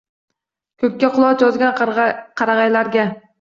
[0.83, 1.77] Ko’kka quloch yozgan
[2.43, 3.07] qarag’aylarga.